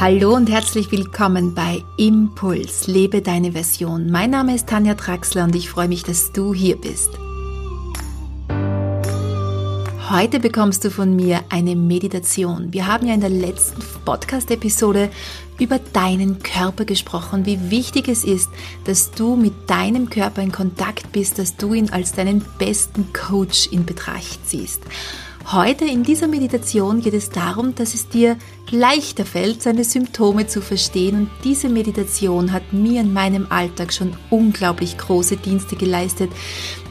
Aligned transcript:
Hallo 0.00 0.34
und 0.34 0.48
herzlich 0.48 0.90
willkommen 0.92 1.54
bei 1.54 1.84
Impuls, 1.98 2.86
lebe 2.86 3.20
deine 3.20 3.52
Version. 3.52 4.10
Mein 4.10 4.30
Name 4.30 4.54
ist 4.54 4.66
Tanja 4.66 4.94
Traxler 4.94 5.44
und 5.44 5.54
ich 5.54 5.68
freue 5.68 5.88
mich, 5.88 6.04
dass 6.04 6.32
du 6.32 6.54
hier 6.54 6.80
bist. 6.80 7.10
Heute 10.08 10.40
bekommst 10.40 10.86
du 10.86 10.90
von 10.90 11.14
mir 11.14 11.40
eine 11.50 11.76
Meditation. 11.76 12.72
Wir 12.72 12.86
haben 12.86 13.08
ja 13.08 13.12
in 13.12 13.20
der 13.20 13.28
letzten 13.28 13.82
Podcast-Episode 14.06 15.10
über 15.58 15.78
deinen 15.92 16.42
Körper 16.42 16.86
gesprochen, 16.86 17.44
wie 17.44 17.70
wichtig 17.70 18.08
es 18.08 18.24
ist, 18.24 18.48
dass 18.84 19.10
du 19.10 19.36
mit 19.36 19.68
deinem 19.68 20.08
Körper 20.08 20.40
in 20.40 20.50
Kontakt 20.50 21.12
bist, 21.12 21.38
dass 21.38 21.58
du 21.58 21.74
ihn 21.74 21.90
als 21.90 22.12
deinen 22.12 22.42
besten 22.58 23.12
Coach 23.12 23.66
in 23.70 23.84
Betracht 23.84 24.48
ziehst. 24.48 24.80
Heute 25.46 25.84
in 25.84 26.04
dieser 26.04 26.28
Meditation 26.28 27.00
geht 27.00 27.14
es 27.14 27.30
darum, 27.30 27.74
dass 27.74 27.94
es 27.94 28.08
dir 28.08 28.36
leichter 28.70 29.24
fällt, 29.24 29.62
seine 29.62 29.82
Symptome 29.82 30.46
zu 30.46 30.60
verstehen. 30.60 31.16
Und 31.16 31.30
diese 31.42 31.68
Meditation 31.68 32.52
hat 32.52 32.72
mir 32.72 33.00
in 33.00 33.12
meinem 33.12 33.46
Alltag 33.48 33.92
schon 33.92 34.16
unglaublich 34.28 34.96
große 34.96 35.38
Dienste 35.38 35.74
geleistet, 35.74 36.30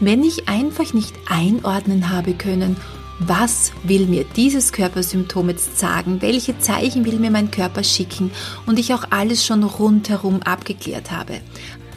wenn 0.01 0.23
ich 0.23 0.49
einfach 0.49 0.93
nicht 0.93 1.13
einordnen 1.29 2.09
habe 2.09 2.33
können, 2.33 2.75
was 3.19 3.71
will 3.83 4.07
mir 4.07 4.25
dieses 4.35 4.73
Körpersymptom 4.73 5.49
jetzt 5.49 5.77
sagen, 5.77 6.21
welche 6.21 6.57
Zeichen 6.59 7.05
will 7.05 7.19
mir 7.19 7.31
mein 7.31 7.51
Körper 7.51 7.83
schicken? 7.83 8.31
Und 8.65 8.79
ich 8.79 8.93
auch 8.93 9.03
alles 9.09 9.45
schon 9.45 9.63
rundherum 9.63 10.41
abgeklärt 10.41 11.11
habe. 11.11 11.39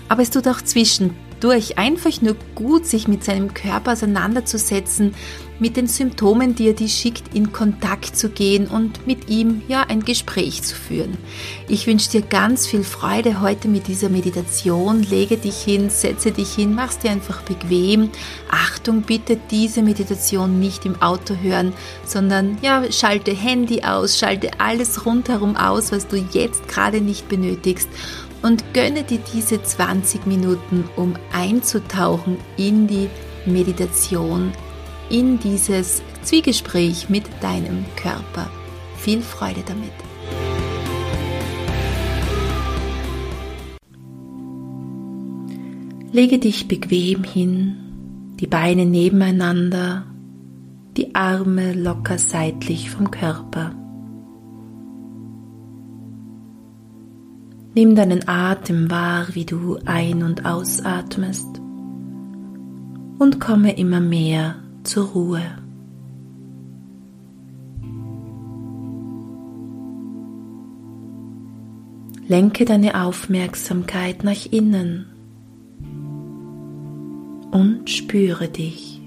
Aber 0.08 0.22
es 0.22 0.30
tut 0.30 0.46
auch 0.46 0.60
zwischen 0.60 1.14
durch 1.42 1.76
einfach 1.76 2.20
nur 2.22 2.36
gut, 2.54 2.86
sich 2.86 3.08
mit 3.08 3.24
seinem 3.24 3.52
Körper 3.52 3.92
auseinanderzusetzen, 3.92 5.14
mit 5.62 5.76
den 5.76 5.86
Symptomen, 5.86 6.56
die 6.56 6.66
er 6.66 6.72
dir 6.74 6.88
schickt, 6.88 7.36
in 7.36 7.52
Kontakt 7.52 8.16
zu 8.16 8.30
gehen 8.30 8.66
und 8.66 9.06
mit 9.06 9.30
ihm 9.30 9.62
ja 9.68 9.84
ein 9.84 10.04
Gespräch 10.04 10.64
zu 10.64 10.74
führen. 10.74 11.16
Ich 11.68 11.86
wünsche 11.86 12.10
dir 12.10 12.22
ganz 12.22 12.66
viel 12.66 12.82
Freude 12.82 13.40
heute 13.40 13.68
mit 13.68 13.86
dieser 13.86 14.08
Meditation. 14.08 15.04
Lege 15.04 15.36
dich 15.36 15.56
hin, 15.62 15.88
setze 15.88 16.32
dich 16.32 16.52
hin, 16.52 16.74
mach's 16.74 16.98
dir 16.98 17.12
einfach 17.12 17.42
bequem. 17.42 18.10
Achtung, 18.50 19.02
bitte 19.02 19.38
diese 19.52 19.82
Meditation 19.82 20.58
nicht 20.58 20.84
im 20.84 21.00
Auto 21.00 21.36
hören, 21.36 21.72
sondern 22.04 22.58
ja, 22.60 22.82
schalte 22.90 23.30
Handy 23.30 23.82
aus, 23.84 24.18
schalte 24.18 24.50
alles 24.58 25.06
rundherum 25.06 25.56
aus, 25.56 25.92
was 25.92 26.08
du 26.08 26.16
jetzt 26.16 26.66
gerade 26.66 27.00
nicht 27.00 27.28
benötigst 27.28 27.88
und 28.42 28.74
gönne 28.74 29.04
dir 29.04 29.20
diese 29.32 29.62
20 29.62 30.26
Minuten, 30.26 30.88
um 30.96 31.14
einzutauchen 31.32 32.36
in 32.56 32.88
die 32.88 33.08
Meditation, 33.46 34.52
in 35.12 35.38
dieses 35.38 36.02
Zwiegespräch 36.22 37.10
mit 37.10 37.24
deinem 37.42 37.84
Körper. 37.96 38.50
Viel 38.96 39.20
Freude 39.20 39.62
damit. 39.66 39.92
Lege 46.12 46.38
dich 46.38 46.66
bequem 46.66 47.24
hin, 47.24 47.76
die 48.40 48.46
Beine 48.46 48.86
nebeneinander, 48.86 50.06
die 50.96 51.14
Arme 51.14 51.74
locker 51.74 52.18
seitlich 52.18 52.90
vom 52.90 53.10
Körper. 53.10 53.74
Nimm 57.74 57.94
deinen 57.94 58.28
Atem 58.28 58.90
wahr, 58.90 59.26
wie 59.32 59.46
du 59.46 59.78
ein- 59.84 60.22
und 60.22 60.44
ausatmest 60.44 61.60
und 63.18 63.40
komme 63.40 63.76
immer 63.76 64.00
mehr 64.00 64.61
zur 64.84 65.08
Ruhe. 65.08 65.42
Lenke 72.28 72.64
deine 72.64 73.02
Aufmerksamkeit 73.04 74.24
nach 74.24 74.46
innen 74.50 75.06
und 77.50 77.90
spüre 77.90 78.48
dich. 78.48 79.02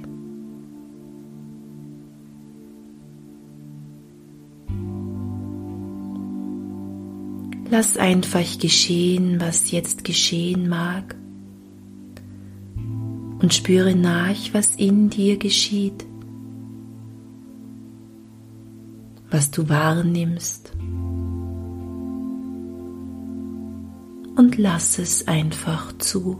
Lass 7.72 7.98
einfach 7.98 8.60
geschehen, 8.60 9.42
was 9.42 9.72
jetzt 9.72 10.04
geschehen 10.04 10.70
mag. 10.70 11.16
Und 13.40 13.54
spüre 13.54 13.96
nach, 13.96 14.36
was 14.54 14.76
in 14.76 15.10
dir 15.10 15.38
geschieht, 15.38 16.06
was 19.30 19.52
du 19.52 19.68
wahrnimmst. 19.68 20.72
Und 24.38 24.58
lass 24.58 25.00
es 25.00 25.28
einfach 25.28 25.98
zu. 25.98 26.40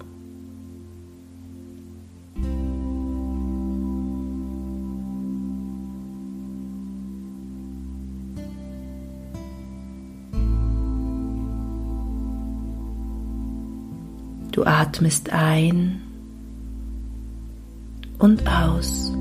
Du 14.52 14.64
atmest 14.64 15.32
ein 15.32 16.05
und 18.20 18.48
aus. 18.48 19.12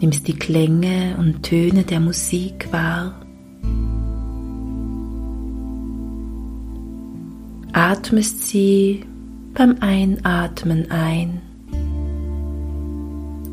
Nimmst 0.00 0.28
die 0.28 0.34
Klänge 0.34 1.16
und 1.18 1.42
Töne 1.42 1.84
der 1.84 2.00
Musik 2.00 2.68
wahr. 2.70 3.14
Atmest 7.72 8.46
sie 8.48 9.04
beim 9.54 9.76
Einatmen 9.80 10.90
ein 10.90 11.40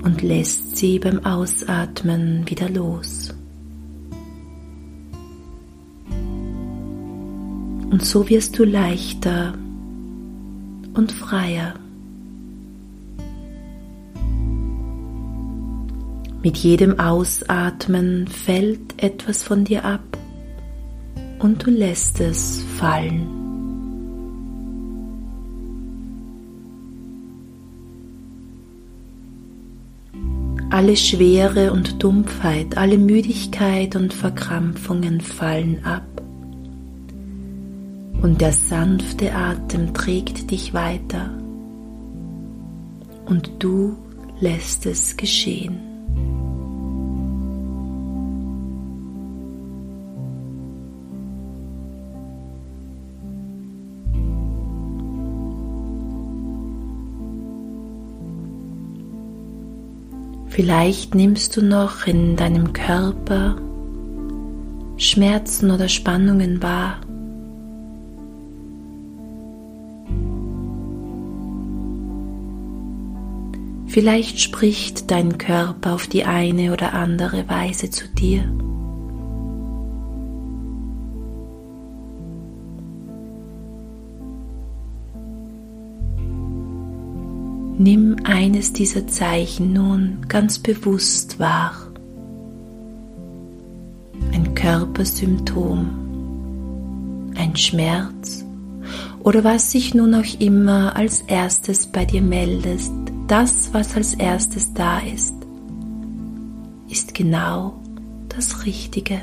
und 0.04 0.22
lässt 0.22 0.76
sie 0.76 1.00
beim 1.00 1.26
Ausatmen 1.26 2.50
wieder 2.50 2.70
los. 2.70 3.34
Und 7.90 8.04
so 8.04 8.28
wirst 8.28 8.58
du 8.58 8.64
leichter 8.64 9.54
und 10.94 11.12
freier. 11.12 11.76
Mit 16.44 16.58
jedem 16.58 17.00
Ausatmen 17.00 18.28
fällt 18.28 19.02
etwas 19.02 19.44
von 19.44 19.64
dir 19.64 19.86
ab 19.86 20.02
und 21.40 21.66
du 21.66 21.72
lässt 21.72 22.20
es 22.20 22.62
fallen. 22.78 23.30
Alle 30.70 30.98
Schwere 30.98 31.72
und 31.72 32.04
Dumpfheit, 32.04 32.76
alle 32.78 32.98
Müdigkeit 32.98 33.96
und 33.96 34.14
Verkrampfungen 34.14 35.22
fallen 35.22 35.86
ab 35.86 36.04
und 38.22 38.42
der 38.42 38.52
sanfte 38.52 39.34
Atem 39.34 39.94
trägt 39.94 40.52
dich 40.52 40.74
weiter 40.74 41.30
und 43.28 43.50
du 43.60 43.96
lässt 44.42 44.86
es 44.86 45.16
geschehen. 45.16 45.93
Vielleicht 60.54 61.16
nimmst 61.16 61.58
du 61.58 61.64
noch 61.64 62.06
in 62.06 62.36
deinem 62.36 62.74
Körper 62.74 63.56
Schmerzen 64.98 65.72
oder 65.72 65.90
Spannungen 65.90 66.62
wahr. 66.62 67.02
Vielleicht 73.88 74.40
spricht 74.42 75.10
dein 75.10 75.40
Körper 75.40 75.96
auf 75.96 76.06
die 76.06 76.24
eine 76.24 76.72
oder 76.72 76.94
andere 76.94 77.50
Weise 77.50 77.90
zu 77.90 78.08
dir. 78.08 78.44
Nimm 87.78 88.18
eines 88.24 88.74
dieser 88.74 89.08
Zeichen 89.08 89.74
nun 89.74 90.20
ganz 90.28 90.60
bewusst 90.60 91.40
wahr. 91.40 91.74
Ein 94.32 94.54
Körpersymptom, 94.54 95.90
ein 97.36 97.56
Schmerz 97.56 98.46
oder 99.24 99.44
was 99.44 99.72
sich 99.72 99.94
nun 99.94 100.14
auch 100.16 100.40
immer 100.40 100.96
als 100.96 101.22
erstes 101.22 101.88
bei 101.88 102.06
dir 102.06 102.22
meldest 102.22 102.94
das, 103.28 103.70
was 103.74 103.96
als 103.96 104.14
erstes 104.14 104.74
da 104.74 105.00
ist, 105.00 105.34
ist 106.90 107.14
genau 107.14 107.82
das 108.30 108.66
Richtige. 108.66 109.22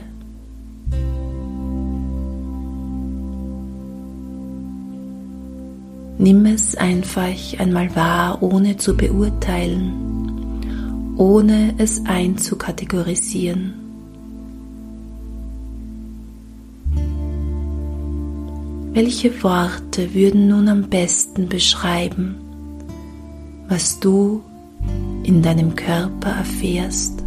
Nimm 6.22 6.44
es 6.44 6.74
einfach 6.74 7.34
einmal 7.56 7.96
wahr, 7.96 8.42
ohne 8.42 8.76
zu 8.76 8.94
beurteilen, 8.94 11.14
ohne 11.16 11.72
es 11.78 12.04
einzukategorisieren. 12.04 13.72
Welche 18.92 19.42
Worte 19.42 20.12
würden 20.12 20.48
nun 20.48 20.68
am 20.68 20.90
besten 20.90 21.48
beschreiben, 21.48 22.34
was 23.70 23.98
du 23.98 24.42
in 25.22 25.40
deinem 25.40 25.74
Körper 25.74 26.32
erfährst? 26.32 27.24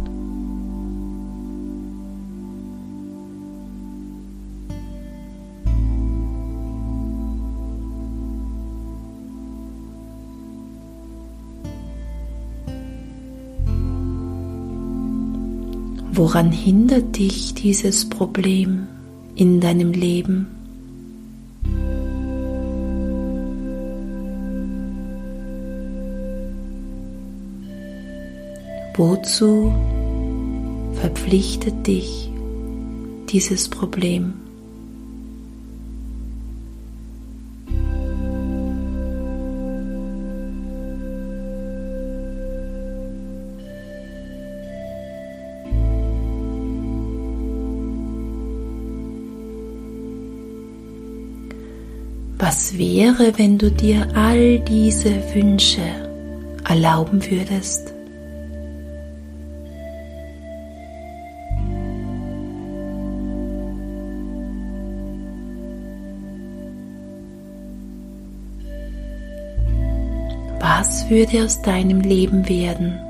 Woran 16.16 16.52
hindert 16.52 17.18
dich 17.18 17.54
dieses 17.54 18.08
Problem 18.08 18.86
in 19.34 19.60
deinem 19.60 19.90
Leben? 19.90 20.46
Wozu 28.94 29.74
verpflichtet 31.00 31.84
dich 31.84 32.30
dieses 33.28 33.68
Problem? 33.68 34.43
Was 52.54 52.78
wäre, 52.78 53.36
wenn 53.36 53.58
du 53.58 53.68
dir 53.68 54.06
all 54.14 54.60
diese 54.60 55.10
Wünsche 55.34 55.80
erlauben 56.64 57.20
würdest? 57.28 57.92
Was 70.60 71.10
würde 71.10 71.44
aus 71.44 71.60
deinem 71.60 72.02
Leben 72.02 72.48
werden? 72.48 73.00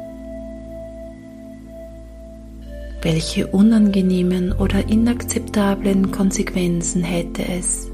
Welche 3.02 3.46
unangenehmen 3.48 4.52
oder 4.52 4.88
inakzeptablen 4.88 6.10
Konsequenzen 6.12 7.02
hätte 7.04 7.46
es? 7.46 7.93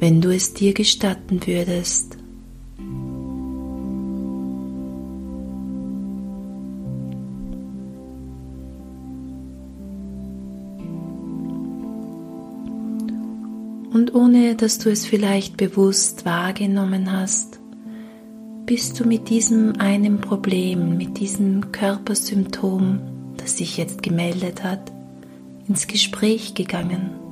Wenn 0.00 0.20
du 0.20 0.34
es 0.34 0.54
dir 0.54 0.74
gestatten 0.74 1.46
würdest. 1.46 2.16
Und 13.92 14.14
ohne 14.14 14.54
dass 14.54 14.78
du 14.78 14.90
es 14.90 15.06
vielleicht 15.06 15.56
bewusst 15.56 16.24
wahrgenommen 16.24 17.10
hast, 17.10 17.58
bist 18.64 19.00
du 19.00 19.04
mit 19.04 19.28
diesem 19.28 19.80
einen 19.80 20.20
Problem, 20.20 20.96
mit 20.96 21.18
diesem 21.18 21.72
Körpersymptom, 21.72 23.00
das 23.38 23.56
sich 23.56 23.76
jetzt 23.76 24.02
gemeldet 24.02 24.62
hat, 24.62 24.92
ins 25.66 25.86
Gespräch 25.86 26.54
gegangen. 26.54 27.27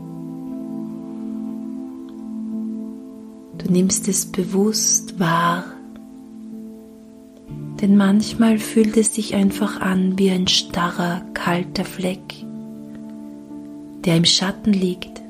Du 3.66 3.72
nimmst 3.72 4.06
es 4.06 4.26
bewusst 4.26 5.18
wahr, 5.18 5.64
denn 7.80 7.96
manchmal 7.96 8.60
fühlt 8.60 8.96
es 8.96 9.12
sich 9.12 9.34
einfach 9.34 9.80
an 9.80 10.16
wie 10.20 10.30
ein 10.30 10.46
starrer, 10.46 11.22
kalter 11.34 11.84
Fleck, 11.84 12.44
der 14.04 14.18
im 14.18 14.24
Schatten 14.24 14.72
liegt, 14.72 15.20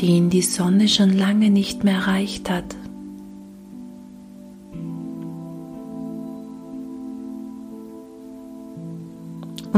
den 0.00 0.28
die 0.28 0.42
Sonne 0.42 0.88
schon 0.88 1.16
lange 1.16 1.50
nicht 1.50 1.84
mehr 1.84 1.94
erreicht 1.94 2.50
hat. 2.50 2.74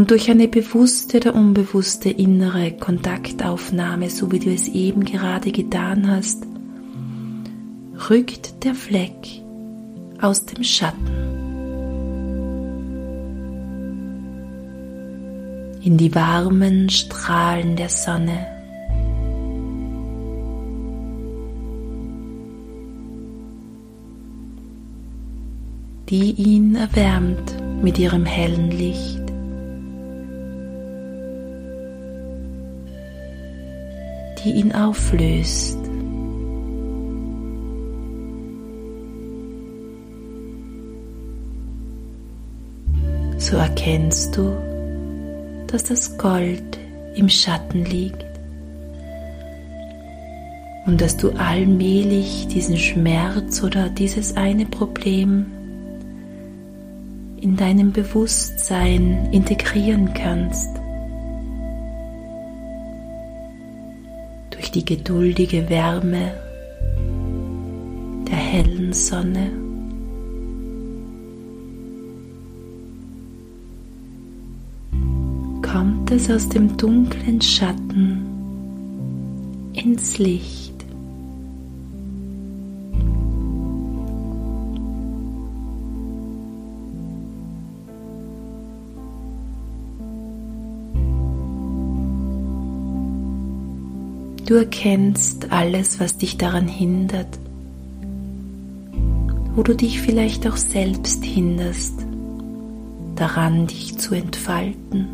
Und 0.02 0.10
durch 0.10 0.28
eine 0.32 0.48
bewusste 0.48 1.18
oder 1.18 1.32
unbewusste 1.36 2.10
innere 2.10 2.72
Kontaktaufnahme, 2.72 4.10
so 4.10 4.32
wie 4.32 4.40
du 4.40 4.52
es 4.52 4.66
eben 4.66 5.04
gerade 5.04 5.52
getan 5.52 6.10
hast, 6.10 6.42
rückt 8.10 8.64
der 8.64 8.74
Fleck 8.74 9.14
aus 10.20 10.44
dem 10.44 10.64
Schatten 10.64 11.06
in 15.84 15.96
die 15.98 16.12
warmen 16.12 16.90
Strahlen 16.90 17.76
der 17.76 17.88
Sonne. 17.88 18.48
die 26.08 26.32
ihn 26.32 26.74
erwärmt 26.74 27.54
mit 27.82 27.98
ihrem 27.98 28.26
hellen 28.26 28.70
Licht. 28.70 29.21
Die 34.44 34.52
ihn 34.52 34.72
auflöst. 34.72 35.78
So 43.38 43.56
erkennst 43.56 44.36
du, 44.36 44.56
dass 45.66 45.84
das 45.84 46.16
Gold 46.16 46.78
im 47.14 47.28
Schatten 47.28 47.84
liegt 47.84 48.24
und 50.86 51.00
dass 51.00 51.16
du 51.16 51.30
allmählich 51.30 52.46
diesen 52.48 52.76
Schmerz 52.76 53.62
oder 53.62 53.88
dieses 53.88 54.36
eine 54.36 54.66
Problem 54.66 55.46
in 57.40 57.56
deinem 57.56 57.92
Bewusstsein 57.92 59.28
integrieren 59.32 60.14
kannst. 60.14 60.81
Die 64.74 64.84
geduldige 64.84 65.68
Wärme 65.68 66.32
der 68.26 68.36
hellen 68.36 68.92
Sonne. 68.92 69.50
Kommt 75.62 76.10
es 76.10 76.30
aus 76.30 76.48
dem 76.48 76.76
dunklen 76.76 77.40
Schatten 77.40 78.22
ins 79.74 80.18
Licht. 80.18 80.71
Du 94.52 94.58
erkennst 94.58 95.50
alles, 95.50 95.98
was 95.98 96.18
dich 96.18 96.36
daran 96.36 96.68
hindert, 96.68 97.38
wo 99.54 99.62
du 99.62 99.74
dich 99.74 100.02
vielleicht 100.02 100.46
auch 100.46 100.58
selbst 100.58 101.24
hinderst, 101.24 101.94
daran 103.14 103.66
dich 103.66 103.96
zu 103.96 104.14
entfalten. 104.14 105.08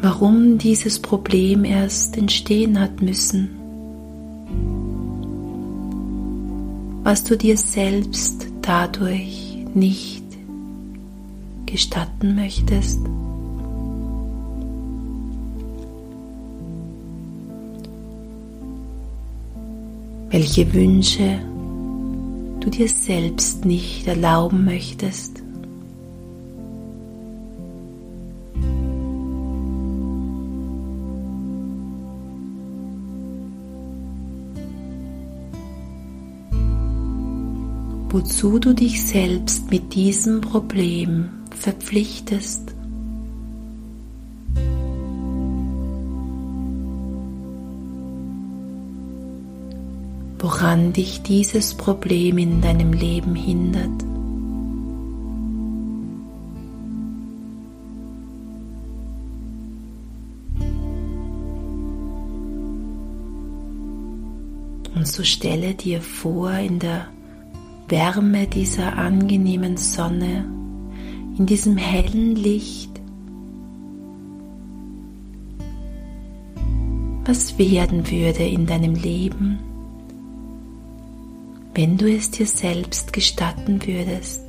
Warum 0.00 0.58
dieses 0.58 1.00
Problem 1.00 1.64
erst 1.64 2.16
entstehen 2.16 2.78
hat 2.78 3.02
müssen. 3.02 3.50
Was 7.02 7.24
du 7.24 7.36
dir 7.36 7.56
selbst 7.56 8.46
dadurch 8.62 9.66
nicht 9.74 10.22
gestatten 11.66 12.36
möchtest. 12.36 13.00
welche 20.30 20.72
Wünsche 20.72 21.38
du 22.60 22.70
dir 22.70 22.88
selbst 22.88 23.64
nicht 23.64 24.06
erlauben 24.06 24.64
möchtest. 24.64 25.44
wozu 38.14 38.60
du 38.60 38.72
dich 38.72 39.04
selbst 39.04 39.72
mit 39.72 39.92
diesem 39.92 40.40
Problem 40.40 41.30
verpflichtest. 41.50 42.73
Woran 50.74 50.92
dich 50.92 51.22
dieses 51.22 51.72
Problem 51.72 52.36
in 52.36 52.60
deinem 52.60 52.92
Leben 52.92 53.36
hindert. 53.36 54.02
Und 64.96 65.06
so 65.06 65.22
stelle 65.22 65.74
dir 65.74 66.00
vor, 66.00 66.50
in 66.50 66.80
der 66.80 67.06
Wärme 67.86 68.48
dieser 68.48 68.98
angenehmen 68.98 69.76
Sonne, 69.76 70.44
in 71.38 71.46
diesem 71.46 71.76
hellen 71.76 72.34
Licht, 72.34 72.90
was 77.24 77.60
werden 77.60 78.10
würde 78.10 78.42
in 78.42 78.66
deinem 78.66 78.96
Leben, 78.96 79.60
wenn 81.74 81.96
du 81.96 82.08
es 82.08 82.30
dir 82.30 82.46
selbst 82.46 83.12
gestatten 83.12 83.84
würdest, 83.84 84.42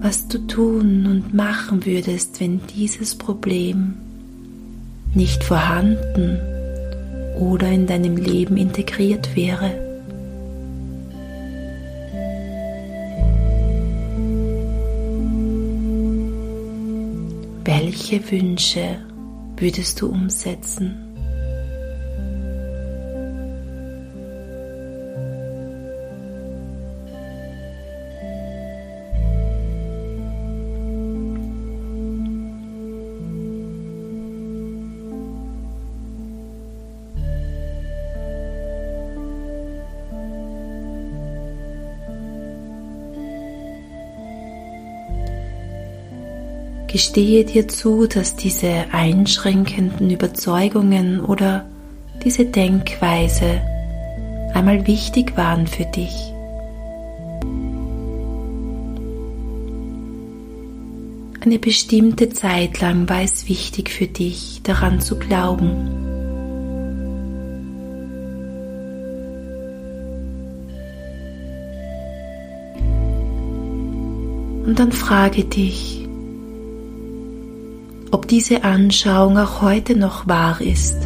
was 0.00 0.26
du 0.26 0.38
tun 0.46 1.06
und 1.06 1.34
machen 1.34 1.84
würdest, 1.84 2.40
wenn 2.40 2.60
dieses 2.74 3.14
Problem 3.14 3.94
nicht 5.14 5.44
vorhanden 5.44 6.38
oder 7.38 7.68
in 7.68 7.86
deinem 7.86 8.16
Leben 8.16 8.56
integriert 8.56 9.36
wäre. 9.36 9.70
Welche 17.64 18.30
Wünsche 18.30 18.96
würdest 19.56 20.00
du 20.00 20.08
umsetzen? 20.08 21.11
Gestehe 46.92 47.46
dir 47.46 47.68
zu, 47.68 48.06
dass 48.06 48.36
diese 48.36 48.84
einschränkenden 48.92 50.10
Überzeugungen 50.10 51.20
oder 51.24 51.64
diese 52.22 52.44
Denkweise 52.44 53.62
einmal 54.52 54.86
wichtig 54.86 55.34
waren 55.34 55.66
für 55.66 55.86
dich. 55.86 56.12
Eine 61.40 61.58
bestimmte 61.58 62.28
Zeit 62.28 62.82
lang 62.82 63.08
war 63.08 63.22
es 63.22 63.48
wichtig 63.48 63.88
für 63.88 64.06
dich, 64.06 64.60
daran 64.62 65.00
zu 65.00 65.18
glauben. 65.18 65.70
Und 74.66 74.78
dann 74.78 74.92
frage 74.92 75.44
dich, 75.44 76.01
ob 78.12 78.28
diese 78.28 78.62
Anschauung 78.62 79.38
auch 79.38 79.62
heute 79.62 79.96
noch 79.96 80.28
wahr 80.28 80.60
ist. 80.60 80.96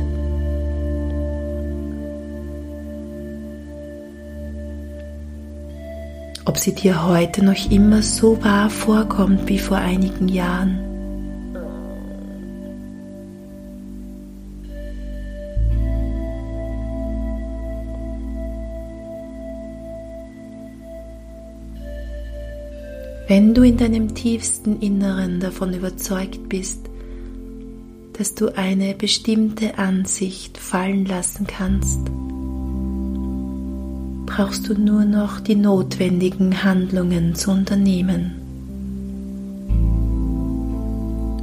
Ob 6.44 6.58
sie 6.58 6.74
dir 6.74 7.06
heute 7.06 7.44
noch 7.44 7.70
immer 7.70 8.02
so 8.02 8.42
wahr 8.42 8.70
vorkommt 8.70 9.48
wie 9.48 9.58
vor 9.60 9.76
einigen 9.76 10.28
Jahren. 10.28 10.80
Wenn 23.28 23.54
du 23.54 23.62
in 23.62 23.76
deinem 23.76 24.14
tiefsten 24.14 24.80
Inneren 24.80 25.40
davon 25.40 25.72
überzeugt 25.72 26.48
bist, 26.48 26.88
dass 28.16 28.34
du 28.34 28.56
eine 28.56 28.94
bestimmte 28.94 29.78
Ansicht 29.78 30.56
fallen 30.56 31.04
lassen 31.04 31.46
kannst, 31.46 32.00
brauchst 34.24 34.68
du 34.68 34.74
nur 34.74 35.04
noch 35.04 35.40
die 35.40 35.54
notwendigen 35.54 36.64
Handlungen 36.64 37.34
zu 37.34 37.50
unternehmen, 37.50 38.32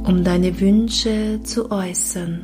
um 0.04 0.24
deine 0.24 0.60
Wünsche 0.60 1.40
zu 1.44 1.70
äußern 1.70 2.40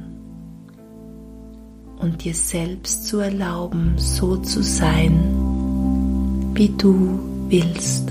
und 1.99 2.25
dir 2.25 2.35
selbst 2.35 3.07
zu 3.07 3.19
erlauben, 3.19 3.95
so 3.97 4.37
zu 4.37 4.63
sein, 4.63 5.19
wie 6.55 6.69
du 6.69 7.19
willst. 7.49 8.10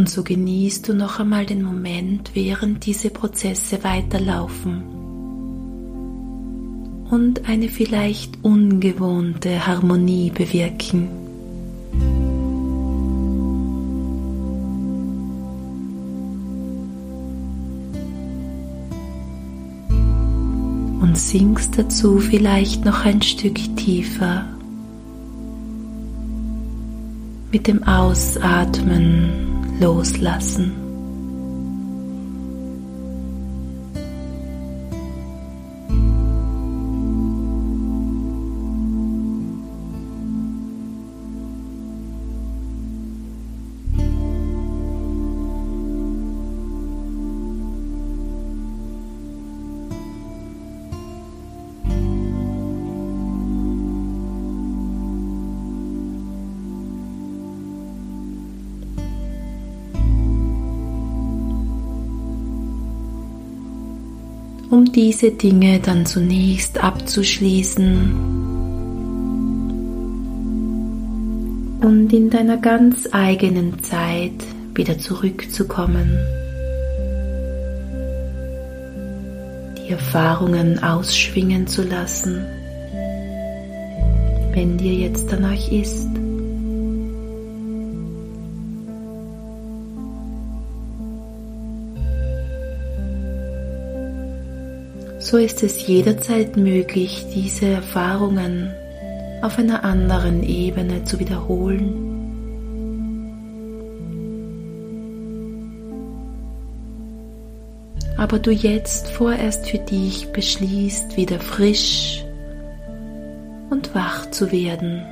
Und 0.00 0.08
so 0.08 0.22
genießt 0.22 0.88
du 0.88 0.94
noch 0.94 1.20
einmal 1.20 1.44
den 1.44 1.62
Moment, 1.62 2.30
während 2.32 2.86
diese 2.86 3.10
Prozesse 3.10 3.84
weiterlaufen 3.84 4.82
und 7.10 7.46
eine 7.46 7.68
vielleicht 7.68 8.42
ungewohnte 8.42 9.66
Harmonie 9.66 10.30
bewirken. 10.30 11.10
Und 21.02 21.18
sinkst 21.18 21.76
dazu 21.76 22.20
vielleicht 22.20 22.86
noch 22.86 23.04
ein 23.04 23.20
Stück 23.20 23.76
tiefer 23.76 24.46
mit 27.52 27.66
dem 27.66 27.82
Ausatmen 27.82 29.49
loslassen. 29.80 30.89
Um 64.80 64.90
diese 64.92 65.30
Dinge 65.32 65.78
dann 65.78 66.06
zunächst 66.06 66.82
abzuschließen 66.82 68.14
und 71.82 72.10
in 72.10 72.30
deiner 72.30 72.56
ganz 72.56 73.06
eigenen 73.12 73.82
Zeit 73.82 74.32
wieder 74.74 74.98
zurückzukommen, 74.98 76.16
die 79.76 79.92
Erfahrungen 79.92 80.82
ausschwingen 80.82 81.66
zu 81.66 81.82
lassen 81.82 82.46
wenn 84.52 84.76
dir 84.76 84.94
jetzt 84.94 85.30
danach 85.30 85.70
ist. 85.70 86.19
So 95.30 95.36
ist 95.36 95.62
es 95.62 95.86
jederzeit 95.86 96.56
möglich, 96.56 97.24
diese 97.32 97.66
Erfahrungen 97.66 98.74
auf 99.42 99.60
einer 99.60 99.84
anderen 99.84 100.42
Ebene 100.42 101.04
zu 101.04 101.20
wiederholen. 101.20 102.06
aber 108.16 108.38
du 108.38 108.50
jetzt 108.50 109.08
vorerst 109.08 109.66
für 109.70 109.78
dich 109.78 110.30
beschließt, 110.32 111.16
wieder 111.16 111.40
frisch 111.40 112.22
und 113.70 113.94
wach 113.94 114.30
zu 114.30 114.52
werden. 114.52 115.02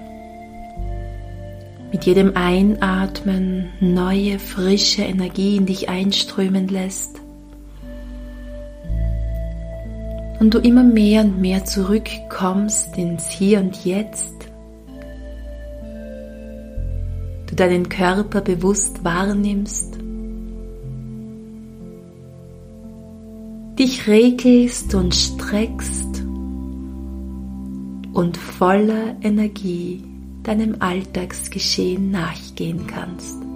Mit 1.90 2.04
jedem 2.04 2.36
Einatmen 2.36 3.70
neue, 3.80 4.38
frische 4.38 5.02
Energie 5.02 5.56
in 5.56 5.64
dich 5.64 5.88
einströmen 5.88 6.68
lässt 6.68 7.17
und 10.40 10.54
du 10.54 10.58
immer 10.58 10.84
mehr 10.84 11.22
und 11.24 11.40
mehr 11.40 11.64
zurückkommst 11.64 12.96
ins 12.96 13.28
Hier 13.28 13.60
und 13.60 13.84
Jetzt, 13.84 14.34
du 17.46 17.54
deinen 17.54 17.88
Körper 17.88 18.40
bewusst 18.40 19.04
wahrnimmst 19.04 19.98
dich 23.78 24.08
regelst 24.08 24.94
und 24.94 25.14
streckst 25.14 26.24
und 28.12 28.36
voller 28.36 29.16
Energie 29.22 30.02
deinem 30.42 30.76
Alltagsgeschehen 30.80 32.10
nachgehen 32.10 32.86
kannst. 32.88 33.47